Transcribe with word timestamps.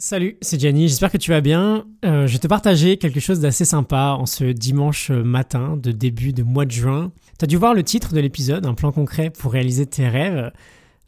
Salut, 0.00 0.38
c'est 0.42 0.60
Gianni, 0.60 0.88
j'espère 0.88 1.12
que 1.12 1.18
tu 1.18 1.30
vas 1.30 1.40
bien. 1.40 1.86
Euh, 2.04 2.26
je 2.26 2.32
vais 2.32 2.40
te 2.40 2.48
partager 2.48 2.96
quelque 2.96 3.20
chose 3.20 3.38
d'assez 3.38 3.64
sympa 3.64 4.16
en 4.18 4.26
ce 4.26 4.42
dimanche 4.42 5.10
matin 5.10 5.76
de 5.80 5.92
début 5.92 6.32
de 6.32 6.42
mois 6.42 6.64
de 6.64 6.72
juin. 6.72 7.12
Tu 7.38 7.44
as 7.44 7.46
dû 7.46 7.56
voir 7.56 7.74
le 7.74 7.84
titre 7.84 8.12
de 8.12 8.18
l'épisode, 8.18 8.66
un 8.66 8.74
plan 8.74 8.90
concret 8.90 9.30
pour 9.30 9.52
réaliser 9.52 9.86
tes 9.86 10.08
rêves. 10.08 10.50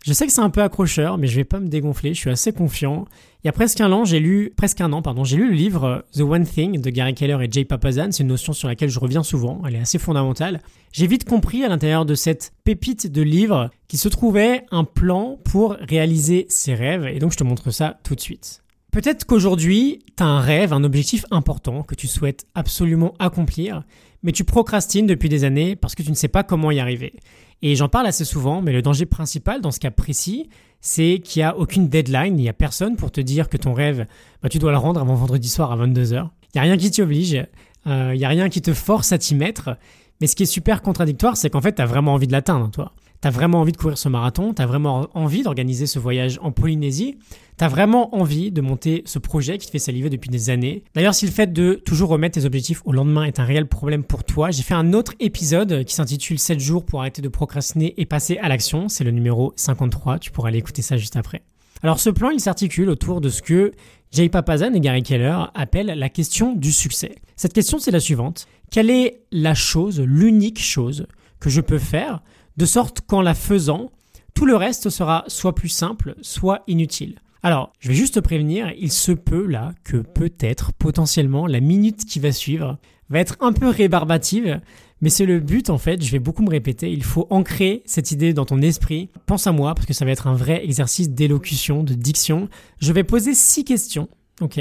Je 0.04 0.12
sais 0.12 0.24
que 0.24 0.32
c'est 0.32 0.40
un 0.40 0.50
peu 0.50 0.62
accrocheur, 0.62 1.18
mais 1.18 1.26
je 1.26 1.34
vais 1.34 1.44
pas 1.44 1.58
me 1.58 1.66
dégonfler, 1.66 2.14
je 2.14 2.20
suis 2.20 2.30
assez 2.30 2.52
confiant. 2.52 3.06
Il 3.42 3.48
y 3.48 3.50
a 3.50 3.52
presque 3.52 3.80
un 3.80 3.90
an, 3.90 4.04
j'ai 4.04 4.20
lu, 4.20 4.52
presque 4.56 4.80
un 4.80 4.92
an, 4.92 5.02
pardon, 5.02 5.24
j'ai 5.24 5.36
lu 5.36 5.48
le 5.48 5.54
livre 5.56 6.04
The 6.12 6.20
One 6.20 6.46
Thing 6.46 6.80
de 6.80 6.90
Gary 6.90 7.14
Keller 7.14 7.38
et 7.42 7.50
Jay 7.50 7.64
Papazan. 7.64 8.12
C'est 8.12 8.22
une 8.22 8.28
notion 8.28 8.52
sur 8.52 8.68
laquelle 8.68 8.88
je 8.88 9.00
reviens 9.00 9.24
souvent, 9.24 9.62
elle 9.66 9.74
est 9.74 9.80
assez 9.80 9.98
fondamentale. 9.98 10.60
J'ai 10.92 11.08
vite 11.08 11.28
compris 11.28 11.64
à 11.64 11.68
l'intérieur 11.68 12.06
de 12.06 12.14
cette 12.14 12.52
pépite 12.62 13.10
de 13.10 13.22
livre 13.22 13.68
qu'il 13.88 13.98
se 13.98 14.08
trouvait 14.08 14.64
un 14.70 14.84
plan 14.84 15.40
pour 15.42 15.72
réaliser 15.72 16.46
ses 16.50 16.74
rêves, 16.74 17.08
et 17.08 17.18
donc 17.18 17.32
je 17.32 17.36
te 17.36 17.44
montre 17.44 17.72
ça 17.72 17.98
tout 18.04 18.14
de 18.14 18.20
suite. 18.20 18.62
Peut-être 18.96 19.26
qu'aujourd'hui, 19.26 19.98
tu 20.16 20.22
as 20.22 20.26
un 20.26 20.40
rêve, 20.40 20.72
un 20.72 20.82
objectif 20.82 21.26
important 21.30 21.82
que 21.82 21.94
tu 21.94 22.06
souhaites 22.06 22.46
absolument 22.54 23.12
accomplir, 23.18 23.82
mais 24.22 24.32
tu 24.32 24.42
procrastines 24.42 25.06
depuis 25.06 25.28
des 25.28 25.44
années 25.44 25.76
parce 25.76 25.94
que 25.94 26.02
tu 26.02 26.08
ne 26.08 26.16
sais 26.16 26.28
pas 26.28 26.42
comment 26.42 26.70
y 26.70 26.80
arriver. 26.80 27.12
Et 27.60 27.76
j'en 27.76 27.90
parle 27.90 28.06
assez 28.06 28.24
souvent, 28.24 28.62
mais 28.62 28.72
le 28.72 28.80
danger 28.80 29.04
principal 29.04 29.60
dans 29.60 29.70
ce 29.70 29.80
cas 29.80 29.90
précis, 29.90 30.48
c'est 30.80 31.20
qu'il 31.22 31.40
n'y 31.40 31.44
a 31.44 31.58
aucune 31.58 31.90
deadline, 31.90 32.38
il 32.38 32.42
n'y 32.44 32.48
a 32.48 32.54
personne 32.54 32.96
pour 32.96 33.10
te 33.12 33.20
dire 33.20 33.50
que 33.50 33.58
ton 33.58 33.74
rêve, 33.74 34.06
bah, 34.42 34.48
tu 34.48 34.58
dois 34.58 34.72
le 34.72 34.78
rendre 34.78 34.98
avant 34.98 35.14
vendredi 35.14 35.50
soir 35.50 35.72
à 35.72 35.76
22h. 35.76 36.30
Il 36.54 36.56
n'y 36.56 36.60
a 36.60 36.62
rien 36.62 36.78
qui 36.78 36.90
t'y 36.90 37.02
oblige, 37.02 37.44
euh, 37.86 38.12
il 38.14 38.18
n'y 38.18 38.24
a 38.24 38.30
rien 38.30 38.48
qui 38.48 38.62
te 38.62 38.72
force 38.72 39.12
à 39.12 39.18
t'y 39.18 39.34
mettre, 39.34 39.76
mais 40.20 40.26
ce 40.26 40.36
qui 40.36 40.44
est 40.44 40.46
super 40.46 40.82
contradictoire, 40.82 41.36
c'est 41.36 41.50
qu'en 41.50 41.60
fait, 41.60 41.74
tu 41.74 41.82
as 41.82 41.86
vraiment 41.86 42.14
envie 42.14 42.26
de 42.26 42.32
l'atteindre, 42.32 42.70
toi. 42.70 42.92
Tu 43.22 43.28
as 43.28 43.30
vraiment 43.30 43.60
envie 43.60 43.72
de 43.72 43.76
courir 43.78 43.96
ce 43.96 44.08
marathon, 44.08 44.52
tu 44.52 44.60
as 44.60 44.66
vraiment 44.66 45.08
envie 45.14 45.42
d'organiser 45.42 45.86
ce 45.86 45.98
voyage 45.98 46.38
en 46.42 46.52
Polynésie, 46.52 47.16
tu 47.56 47.64
as 47.64 47.68
vraiment 47.68 48.14
envie 48.14 48.50
de 48.50 48.60
monter 48.60 49.02
ce 49.06 49.18
projet 49.18 49.56
qui 49.56 49.66
te 49.66 49.70
fait 49.70 49.78
saliver 49.78 50.10
depuis 50.10 50.28
des 50.28 50.50
années. 50.50 50.84
D'ailleurs, 50.94 51.14
si 51.14 51.24
le 51.24 51.32
fait 51.32 51.50
de 51.50 51.80
toujours 51.82 52.10
remettre 52.10 52.38
tes 52.38 52.44
objectifs 52.44 52.82
au 52.84 52.92
lendemain 52.92 53.24
est 53.24 53.40
un 53.40 53.44
réel 53.44 53.66
problème 53.66 54.04
pour 54.04 54.24
toi, 54.24 54.50
j'ai 54.50 54.62
fait 54.62 54.74
un 54.74 54.92
autre 54.92 55.14
épisode 55.18 55.84
qui 55.84 55.94
s'intitule 55.94 56.38
7 56.38 56.60
jours 56.60 56.84
pour 56.84 57.00
arrêter 57.00 57.22
de 57.22 57.28
procrastiner 57.28 57.94
et 57.96 58.04
passer 58.04 58.36
à 58.36 58.48
l'action. 58.48 58.90
C'est 58.90 59.04
le 59.04 59.12
numéro 59.12 59.54
53, 59.56 60.18
tu 60.18 60.30
pourras 60.30 60.48
aller 60.48 60.58
écouter 60.58 60.82
ça 60.82 60.98
juste 60.98 61.16
après. 61.16 61.42
Alors 61.82 62.00
ce 62.00 62.10
plan, 62.10 62.30
il 62.30 62.40
s'articule 62.40 62.88
autour 62.88 63.20
de 63.20 63.28
ce 63.28 63.42
que 63.42 63.72
Jay 64.12 64.28
Papazan 64.28 64.72
et 64.74 64.80
Gary 64.80 65.02
Keller 65.02 65.36
appellent 65.54 65.98
la 65.98 66.08
question 66.08 66.54
du 66.54 66.72
succès. 66.72 67.16
Cette 67.36 67.52
question, 67.52 67.78
c'est 67.78 67.90
la 67.90 68.00
suivante. 68.00 68.46
Quelle 68.70 68.90
est 68.90 69.22
la 69.30 69.54
chose, 69.54 70.00
l'unique 70.00 70.60
chose 70.60 71.06
que 71.38 71.50
je 71.50 71.60
peux 71.60 71.78
faire 71.78 72.22
de 72.56 72.64
sorte 72.64 73.02
qu'en 73.02 73.20
la 73.20 73.34
faisant, 73.34 73.90
tout 74.34 74.46
le 74.46 74.56
reste 74.56 74.90
sera 74.90 75.24
soit 75.28 75.54
plus 75.54 75.68
simple, 75.68 76.14
soit 76.22 76.62
inutile? 76.66 77.20
Alors, 77.42 77.72
je 77.78 77.88
vais 77.88 77.94
juste 77.94 78.14
te 78.14 78.20
prévenir, 78.20 78.72
il 78.78 78.90
se 78.90 79.12
peut 79.12 79.46
là 79.46 79.72
que 79.84 79.98
peut-être, 79.98 80.72
potentiellement, 80.72 81.46
la 81.46 81.60
minute 81.60 82.04
qui 82.04 82.18
va 82.18 82.32
suivre 82.32 82.78
va 83.08 83.20
être 83.20 83.36
un 83.40 83.52
peu 83.52 83.68
rébarbative, 83.68 84.60
mais 85.00 85.10
c'est 85.10 85.26
le 85.26 85.40
but 85.40 85.70
en 85.70 85.78
fait, 85.78 86.02
je 86.02 86.10
vais 86.10 86.18
beaucoup 86.18 86.42
me 86.42 86.50
répéter, 86.50 86.90
il 86.90 87.04
faut 87.04 87.26
ancrer 87.30 87.82
cette 87.84 88.10
idée 88.10 88.32
dans 88.32 88.46
ton 88.46 88.60
esprit. 88.62 89.10
Pense 89.26 89.46
à 89.46 89.52
moi 89.52 89.74
parce 89.74 89.86
que 89.86 89.92
ça 89.92 90.04
va 90.04 90.10
être 90.10 90.26
un 90.26 90.34
vrai 90.34 90.64
exercice 90.64 91.10
d'élocution, 91.10 91.82
de 91.82 91.94
diction. 91.94 92.48
Je 92.78 92.92
vais 92.92 93.04
poser 93.04 93.34
six 93.34 93.64
questions, 93.64 94.08
ok? 94.40 94.60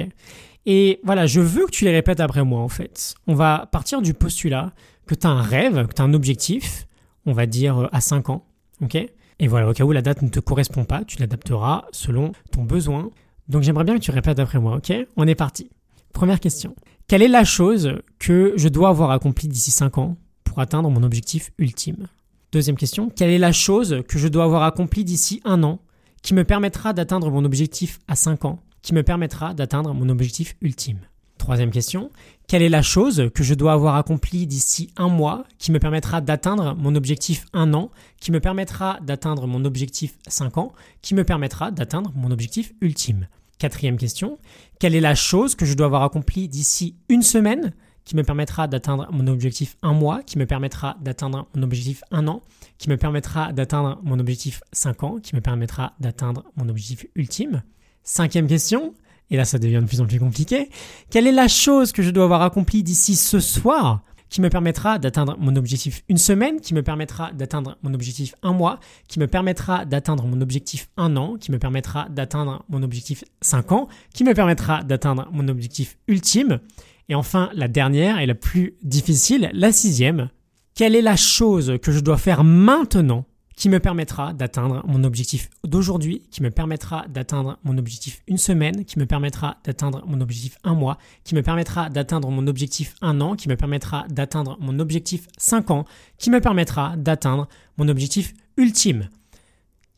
Et 0.66 1.00
voilà, 1.03 1.28
je 1.28 1.40
veux 1.40 1.66
que 1.66 1.72
tu 1.72 1.86
les 1.86 1.92
répètes 1.92 2.20
après 2.20 2.44
moi 2.44 2.59
en 2.59 2.70
fait. 2.70 3.16
On 3.28 3.36
va 3.36 3.70
partir 3.72 4.02
du 4.02 4.14
postulat 4.14 4.73
que 5.06 5.16
tu 5.16 5.26
as 5.26 5.30
un 5.30 5.42
rêve, 5.42 5.88
que 5.88 5.94
tu 5.94 6.02
as 6.02 6.06
un 6.06 6.14
objectif, 6.14 6.88
on 7.26 7.34
va 7.34 7.46
dire 7.46 7.84
euh, 7.84 7.88
à 7.92 8.02
5 8.02 8.30
ans. 8.30 8.46
ok? 8.81 8.98
Et 9.39 9.47
voilà, 9.47 9.69
au 9.69 9.73
cas 9.73 9.83
où 9.83 9.91
la 9.91 10.02
date 10.02 10.22
ne 10.22 10.30
te 10.30 10.39
correspond 10.39 10.86
pas, 10.86 11.03
tu 11.03 11.17
l'adapteras 11.19 11.86
selon 11.91 12.31
ton 12.52 12.64
besoin. 12.64 13.09
Donc 13.47 13.64
j'aimerais 13.64 13.83
bien 13.83 13.95
que 13.95 14.02
tu 14.02 14.11
répètes 14.11 14.39
après 14.39 14.59
moi, 14.59 14.78
ok? 14.78 14.94
On 15.17 15.28
est 15.28 15.36
parti. 15.36 15.69
Première 16.14 16.39
question. 16.39 16.75
Quelle 17.08 17.22
est 17.22 17.28
la 17.28 17.44
chose 17.44 17.95
que 18.17 18.53
je 18.56 18.69
dois 18.69 18.89
avoir 18.89 19.11
accomplie 19.11 19.47
d'ici 19.47 19.72
5 19.72 19.97
ans 19.97 20.17
pour 20.44 20.59
atteindre 20.59 20.89
mon 20.89 21.03
objectif 21.03 21.52
ultime? 21.58 22.08
Deuxième 22.51 22.78
question. 22.78 23.09
Quelle 23.09 23.29
est 23.29 23.38
la 23.38 23.51
chose 23.51 24.03
que 24.07 24.18
je 24.18 24.28
dois 24.29 24.45
avoir 24.45 24.63
accomplie 24.63 25.03
d'ici 25.03 25.41
un 25.44 25.62
an 25.63 25.81
qui 26.22 26.34
me 26.34 26.45
permettra 26.45 26.94
d'atteindre 26.94 27.29
mon 27.29 27.44
objectif 27.44 28.00
à 28.07 28.16
5 28.16 28.45
ans, 28.45 28.63
qui 28.81 28.94
me 28.94 29.03
permettra 29.03 29.53
d'atteindre 29.53 29.94
mon 29.94 30.07
objectif 30.09 30.56
ultime? 30.62 31.00
Troisième 31.45 31.69
question, 31.69 32.09
quelle 32.47 32.63
est 32.63 32.69
la 32.69 32.81
chose 32.81 33.29
que 33.35 33.44
je 33.44 33.53
dois 33.53 33.73
avoir 33.73 33.97
accomplie 33.97 34.47
d'ici 34.47 34.89
un 34.97 35.09
mois 35.09 35.44
qui 35.59 35.72
me 35.72 35.78
permettra 35.78 36.19
d'atteindre 36.19 36.73
mon 36.75 36.95
objectif 36.95 37.45
un 37.53 37.75
an, 37.75 37.91
qui 38.19 38.31
me 38.31 38.39
permettra 38.39 38.97
d'atteindre 39.03 39.45
mon 39.45 39.63
objectif 39.63 40.17
cinq 40.28 40.57
ans, 40.57 40.73
qui 41.03 41.13
me 41.13 41.23
permettra 41.23 41.69
d'atteindre 41.69 42.11
mon 42.16 42.31
objectif 42.31 42.73
ultime? 42.81 43.28
Quatrième 43.59 43.97
question, 43.97 44.39
quelle 44.79 44.95
est 44.95 45.00
la 45.00 45.13
chose 45.13 45.53
que 45.53 45.67
je 45.67 45.75
dois 45.75 45.85
avoir 45.85 46.01
accomplie 46.01 46.47
d'ici 46.47 46.95
une 47.09 47.22
semaine 47.22 47.75
qui 48.06 48.16
me 48.16 48.23
permettra 48.23 48.67
d'atteindre 48.67 49.07
mon 49.12 49.27
objectif 49.27 49.77
un 49.83 49.94
mois, 49.94 50.23
qui 50.23 50.39
me 50.39 50.47
permettra 50.47 50.97
d'atteindre 51.00 51.47
mon 51.53 51.62
objectif 51.62 52.03
un 52.09 52.27
an, 52.27 52.41
qui 52.79 52.89
me 52.89 52.97
permettra 52.97 53.53
d'atteindre 53.53 54.00
mon 54.01 54.17
objectif 54.17 54.62
cinq 54.73 55.03
ans, 55.03 55.19
qui 55.22 55.35
me 55.35 55.41
permettra 55.41 55.94
d'atteindre 56.00 56.44
mon 56.56 56.69
objectif 56.69 57.06
ultime? 57.13 57.62
Cinquième 58.01 58.47
question, 58.47 58.95
et 59.30 59.38
là 59.38 59.46
ça 59.46 59.59
devient 59.59 59.80
de 59.81 59.88
plus 59.88 60.02
en 60.02 60.06
plus 60.06 60.19
compliqué, 60.19 60.69
quelle 61.09 61.28
est 61.28 61.31
la 61.31 61.47
chose 61.47 61.91
que 61.91 62.03
je 62.03 62.12
dois 62.12 62.25
avoir 62.25 62.41
accomplie 62.41 62.84
d'ici 62.84 63.16
ce 63.16 63.40
soir 63.40 64.02
qui 64.30 64.41
me 64.41 64.50
permettra 64.50 65.00
d'atteindre 65.00 65.38
mon 65.40 65.56
objectif 65.56 66.03
une 66.09 66.18
semaine, 66.18 66.59
qui 66.59 66.74
me 66.74 66.84
permettra 66.84 67.31
d'atteindre 67.31 67.78
mon 67.84 67.94
objectif 67.94 68.36
un 68.44 68.53
mois, 68.53 68.80
qui 69.08 69.19
me 69.19 69.28
permettra 69.28 69.86
d'atteindre 69.86 70.25
mon 70.25 70.41
objectif 70.41 70.90
un 70.97 71.16
an, 71.16 71.38
qui 71.40 71.52
me 71.52 71.59
permettra 71.59 72.09
d'atteindre 72.09 72.66
mon 72.68 72.84
objectif 72.84 73.24
cinq 73.41 73.72
ans, 73.72 73.88
qui 74.13 74.24
me 74.24 74.34
permettra 74.34 74.84
d'atteindre 74.84 75.30
mon 75.31 75.47
objectif 75.47 75.97
ultime? 76.07 76.59
Et 77.07 77.16
enfin, 77.16 77.50
la 77.53 77.68
dernière 77.68 78.19
et 78.19 78.25
la 78.25 78.36
plus 78.36 78.75
difficile, 78.84 79.50
la 79.53 79.72
sixième. 79.72 80.30
Quelle 80.74 80.96
est 80.96 81.02
la 81.02 81.16
chose 81.16 81.78
que 81.81 81.92
je 81.92 82.00
dois 82.00 82.18
faire 82.18 82.44
maintenant 82.44 83.25
qui 83.56 83.70
me 83.70 83.80
permettra 83.80 84.34
d'atteindre 84.34 84.84
mon 84.86 85.04
objectif 85.04 85.50
d'aujourd'hui, 85.64 86.24
qui 86.30 86.44
me 86.44 86.52
permettra 86.52 87.06
d'atteindre 87.08 87.58
mon 87.64 87.78
objectif 87.78 88.22
une 88.28 88.38
semaine, 88.38 88.86
qui 88.86 89.00
me 89.00 89.06
permettra 89.06 89.58
d'atteindre 89.64 90.04
mon 90.06 90.20
objectif 90.22 90.58
un 90.64 90.74
mois, 90.74 90.98
qui 91.24 91.36
me 91.36 91.42
permettra 91.42 91.90
d'atteindre 91.90 92.30
mon 92.30 92.48
objectif 92.48 92.96
un 93.02 93.22
an, 93.22 93.36
qui 93.36 93.48
me 93.48 93.56
permettra 93.56 94.06
d'atteindre 94.10 94.58
mon 94.60 94.80
objectif 94.80 95.28
cinq 95.38 95.72
ans, 95.72 95.86
qui 96.18 96.30
me 96.30 96.42
permettra 96.42 96.96
d'atteindre 96.98 97.48
mon 97.78 97.88
objectif 97.88 98.34
ultime. 98.58 99.10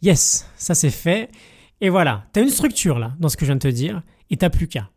Yes, 0.02 0.48
ça 0.58 0.76
c'est 0.76 0.92
fait. 0.92 1.30
Et 1.82 1.90
voilà, 1.90 2.26
tu 2.34 2.40
as 2.40 2.44
une 2.44 2.50
structure 2.50 3.00
là 3.00 3.16
dans 3.20 3.30
ce 3.30 3.38
que 3.38 3.46
je 3.46 3.48
viens 3.48 3.56
de 3.56 3.62
te 3.62 3.68
dire 3.68 4.02
et 4.30 4.38
t'as 4.38 4.50
plus 4.50 4.68
qu'à. 4.68 4.90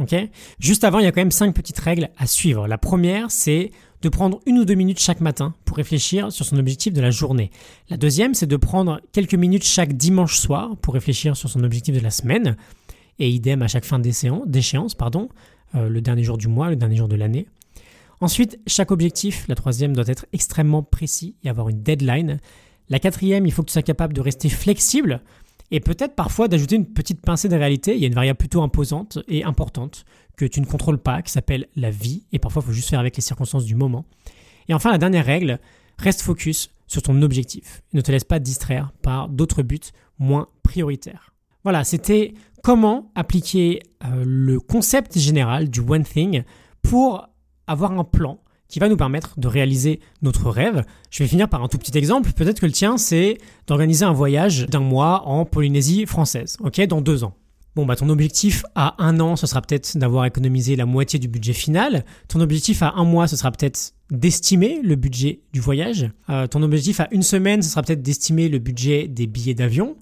Ok? 0.00 0.14
Juste 0.60 0.84
avant, 0.84 1.00
il 1.00 1.04
y 1.04 1.08
a 1.08 1.12
quand 1.12 1.20
même 1.20 1.32
cinq 1.32 1.54
petites 1.54 1.78
règles 1.78 2.10
à 2.16 2.26
suivre. 2.26 2.68
La 2.68 2.78
première, 2.78 3.30
c'est 3.30 3.72
de 4.02 4.08
prendre 4.08 4.40
une 4.46 4.58
ou 4.58 4.64
deux 4.64 4.74
minutes 4.74 5.00
chaque 5.00 5.20
matin 5.20 5.54
pour 5.64 5.76
réfléchir 5.76 6.32
sur 6.32 6.44
son 6.44 6.56
objectif 6.58 6.92
de 6.92 7.00
la 7.00 7.10
journée. 7.10 7.50
La 7.88 7.96
deuxième, 7.96 8.34
c'est 8.34 8.46
de 8.46 8.56
prendre 8.56 9.00
quelques 9.12 9.34
minutes 9.34 9.64
chaque 9.64 9.94
dimanche 9.94 10.38
soir 10.38 10.76
pour 10.76 10.94
réfléchir 10.94 11.36
sur 11.36 11.48
son 11.48 11.64
objectif 11.64 11.94
de 11.94 12.00
la 12.00 12.10
semaine. 12.10 12.56
Et 13.18 13.28
idem 13.28 13.62
à 13.62 13.68
chaque 13.68 13.84
fin 13.84 13.98
d'échéance, 13.98 14.94
pardon, 14.94 15.28
euh, 15.74 15.88
le 15.88 16.00
dernier 16.00 16.22
jour 16.22 16.38
du 16.38 16.48
mois, 16.48 16.70
le 16.70 16.76
dernier 16.76 16.96
jour 16.96 17.08
de 17.08 17.16
l'année. 17.16 17.46
Ensuite, 18.20 18.58
chaque 18.66 18.90
objectif, 18.90 19.46
la 19.48 19.54
troisième, 19.54 19.94
doit 19.94 20.06
être 20.06 20.26
extrêmement 20.32 20.82
précis 20.82 21.36
et 21.44 21.48
avoir 21.48 21.68
une 21.68 21.82
deadline. 21.82 22.38
La 22.88 22.98
quatrième, 22.98 23.46
il 23.46 23.52
faut 23.52 23.62
que 23.62 23.68
tu 23.68 23.72
sois 23.72 23.82
capable 23.82 24.12
de 24.12 24.20
rester 24.20 24.48
flexible 24.48 25.22
et 25.70 25.80
peut-être 25.80 26.14
parfois 26.14 26.48
d'ajouter 26.48 26.76
une 26.76 26.86
petite 26.86 27.20
pincée 27.20 27.48
de 27.48 27.56
réalité. 27.56 27.94
Il 27.94 28.00
y 28.00 28.04
a 28.04 28.08
une 28.08 28.14
variable 28.14 28.38
plutôt 28.38 28.62
imposante 28.62 29.18
et 29.28 29.44
importante 29.44 30.04
que 30.36 30.44
tu 30.44 30.60
ne 30.60 30.66
contrôles 30.66 30.98
pas, 30.98 31.22
qui 31.22 31.32
s'appelle 31.32 31.66
la 31.76 31.90
vie, 31.90 32.24
et 32.32 32.38
parfois 32.38 32.62
il 32.62 32.66
faut 32.66 32.72
juste 32.72 32.90
faire 32.90 33.00
avec 33.00 33.16
les 33.16 33.22
circonstances 33.22 33.64
du 33.64 33.74
moment. 33.74 34.04
Et 34.68 34.74
enfin, 34.74 34.90
la 34.90 34.98
dernière 34.98 35.24
règle, 35.24 35.58
reste 35.98 36.22
focus 36.22 36.70
sur 36.86 37.02
ton 37.02 37.20
objectif. 37.22 37.82
Ne 37.92 38.00
te 38.00 38.10
laisse 38.12 38.24
pas 38.24 38.38
distraire 38.38 38.92
par 39.02 39.28
d'autres 39.28 39.62
buts 39.62 39.80
moins 40.18 40.48
prioritaires. 40.62 41.32
Voilà, 41.64 41.84
c'était 41.84 42.34
comment 42.62 43.10
appliquer 43.14 43.82
euh, 44.04 44.22
le 44.24 44.60
concept 44.60 45.18
général 45.18 45.68
du 45.68 45.80
One 45.80 46.04
Thing 46.04 46.44
pour 46.82 47.28
avoir 47.66 47.92
un 47.92 48.04
plan 48.04 48.40
qui 48.68 48.78
va 48.78 48.88
nous 48.88 48.96
permettre 48.96 49.38
de 49.38 49.48
réaliser 49.48 50.00
notre 50.22 50.50
rêve. 50.50 50.84
Je 51.10 51.22
vais 51.22 51.28
finir 51.28 51.48
par 51.48 51.62
un 51.62 51.68
tout 51.68 51.78
petit 51.78 51.96
exemple. 51.96 52.32
Peut-être 52.32 52.60
que 52.60 52.66
le 52.66 52.72
tien, 52.72 52.98
c'est 52.98 53.38
d'organiser 53.66 54.04
un 54.04 54.12
voyage 54.12 54.66
d'un 54.66 54.80
mois 54.80 55.26
en 55.26 55.44
Polynésie 55.44 56.06
française, 56.06 56.56
ok, 56.60 56.80
dans 56.86 57.00
deux 57.00 57.24
ans. 57.24 57.34
Bon, 57.78 57.86
bah, 57.86 57.94
ton 57.94 58.08
objectif 58.08 58.64
à 58.74 58.96
un 58.98 59.20
an, 59.20 59.36
ce 59.36 59.46
sera 59.46 59.62
peut-être 59.62 59.96
d'avoir 59.96 60.24
économisé 60.24 60.74
la 60.74 60.84
moitié 60.84 61.18
du 61.18 61.28
budget 61.28 61.52
final. 61.52 62.04
Ton 62.26 62.40
objectif 62.40 62.82
à 62.82 62.94
un 62.96 63.04
mois, 63.04 63.28
ce 63.28 63.36
sera 63.36 63.52
peut-être 63.52 63.92
d'estimer 64.10 64.80
le 64.82 64.96
budget 64.96 65.42
du 65.52 65.60
voyage. 65.60 66.10
Euh, 66.28 66.46
ton 66.46 66.62
objectif 66.62 66.98
à 66.98 67.06
une 67.12 67.22
semaine, 67.22 67.62
ce 67.62 67.70
sera 67.70 67.82
peut-être 67.82 68.02
d'estimer 68.02 68.48
le 68.48 68.58
budget 68.58 69.06
des 69.06 69.26
billets 69.28 69.54
d'avion. 69.54 69.96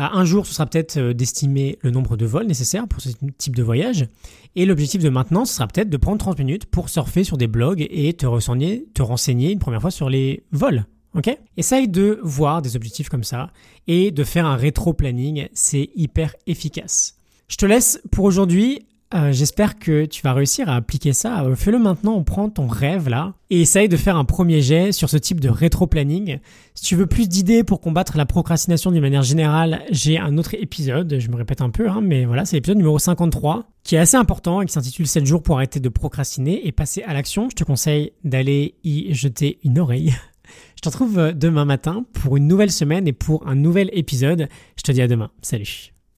À 0.00 0.16
un 0.16 0.24
jour, 0.24 0.46
ce 0.46 0.54
sera 0.54 0.64
peut-être 0.64 0.96
euh, 0.96 1.12
d'estimer 1.12 1.78
le 1.82 1.90
nombre 1.90 2.16
de 2.16 2.24
vols 2.24 2.46
nécessaires 2.46 2.88
pour 2.88 3.02
ce 3.02 3.10
type 3.36 3.54
de 3.54 3.62
voyage. 3.62 4.06
Et 4.56 4.64
l'objectif 4.64 5.02
de 5.02 5.10
maintenant, 5.10 5.44
ce 5.44 5.52
sera 5.52 5.68
peut-être 5.68 5.90
de 5.90 5.96
prendre 5.98 6.16
30 6.16 6.38
minutes 6.38 6.64
pour 6.64 6.88
surfer 6.88 7.22
sur 7.22 7.36
des 7.36 7.48
blogs 7.48 7.86
et 7.90 8.14
te 8.14 8.24
renseigner, 8.24 8.86
te 8.94 9.02
renseigner 9.02 9.52
une 9.52 9.58
première 9.58 9.82
fois 9.82 9.90
sur 9.90 10.08
les 10.08 10.42
vols. 10.52 10.86
Essaye 11.58 11.86
de 11.86 12.18
voir 12.22 12.62
des 12.62 12.76
objectifs 12.76 13.10
comme 13.10 13.24
ça 13.24 13.50
et 13.88 14.10
de 14.10 14.24
faire 14.24 14.46
un 14.46 14.56
rétro-planning, 14.56 15.48
c'est 15.52 15.90
hyper 15.94 16.34
efficace. 16.46 17.18
Je 17.48 17.56
te 17.56 17.66
laisse 17.66 18.00
pour 18.10 18.24
aujourd'hui. 18.24 18.86
Euh, 19.12 19.32
j'espère 19.32 19.80
que 19.80 20.04
tu 20.04 20.22
vas 20.22 20.32
réussir 20.32 20.68
à 20.68 20.76
appliquer 20.76 21.12
ça. 21.12 21.42
Euh, 21.42 21.56
fais-le 21.56 21.80
maintenant, 21.80 22.14
on 22.14 22.22
prend 22.22 22.48
ton 22.48 22.68
rêve 22.68 23.08
là 23.08 23.34
et 23.50 23.60
essaye 23.60 23.88
de 23.88 23.96
faire 23.96 24.16
un 24.16 24.24
premier 24.24 24.60
jet 24.60 24.92
sur 24.92 25.10
ce 25.10 25.16
type 25.16 25.40
de 25.40 25.48
rétro-planning. 25.48 26.38
Si 26.74 26.84
tu 26.84 26.94
veux 26.94 27.06
plus 27.06 27.28
d'idées 27.28 27.64
pour 27.64 27.80
combattre 27.80 28.16
la 28.16 28.24
procrastination 28.24 28.92
d'une 28.92 29.00
manière 29.00 29.24
générale, 29.24 29.82
j'ai 29.90 30.16
un 30.16 30.38
autre 30.38 30.54
épisode, 30.54 31.18
je 31.18 31.28
me 31.28 31.34
répète 31.34 31.60
un 31.60 31.70
peu, 31.70 31.88
hein, 31.88 32.00
mais 32.00 32.24
voilà, 32.24 32.44
c'est 32.44 32.54
l'épisode 32.54 32.76
numéro 32.76 33.00
53 33.00 33.64
qui 33.82 33.96
est 33.96 33.98
assez 33.98 34.16
important 34.16 34.62
et 34.62 34.66
qui 34.66 34.72
s'intitule 34.72 35.08
7 35.08 35.26
jours 35.26 35.42
pour 35.42 35.56
arrêter 35.56 35.80
de 35.80 35.88
procrastiner 35.88 36.64
et 36.68 36.70
passer 36.70 37.02
à 37.02 37.12
l'action. 37.12 37.48
Je 37.50 37.56
te 37.56 37.64
conseille 37.64 38.12
d'aller 38.22 38.76
y 38.84 39.12
jeter 39.12 39.58
une 39.64 39.80
oreille. 39.80 40.14
Je 40.76 40.82
te 40.82 40.88
retrouve 40.88 41.32
demain 41.34 41.64
matin 41.64 42.04
pour 42.12 42.36
une 42.36 42.46
nouvelle 42.46 42.72
semaine 42.72 43.06
et 43.06 43.12
pour 43.12 43.46
un 43.46 43.54
nouvel 43.54 43.90
épisode. 43.92 44.48
Je 44.76 44.82
te 44.82 44.92
dis 44.92 45.02
à 45.02 45.08
demain. 45.08 45.30
Salut. 45.42 45.92